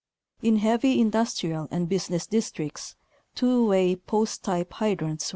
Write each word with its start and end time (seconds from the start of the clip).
In 0.41 0.55
heavy 0.55 0.99
industrial 0.99 1.67
and 1.69 1.87
business 1.87 2.25
districts 2.25 2.95
two 3.35 3.67
way, 3.67 3.95
post 3.95 4.41
type 4.43 4.73
hy 4.73 4.87
82 4.87 5.05
Photo 5.05 5.11
15. 5.13 5.27